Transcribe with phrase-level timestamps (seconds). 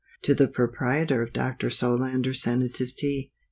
[0.23, 1.69] _To the Proprietor of Dr.
[1.69, 3.31] Solander's Sanative Tea.